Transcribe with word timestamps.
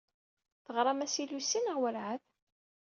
Teɣramt-as 0.65 1.15
i 1.23 1.25
Lucy 1.29 1.59
neɣ 1.61 1.77
werɛad? 1.81 2.21